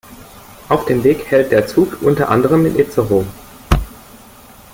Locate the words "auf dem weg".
0.67-1.27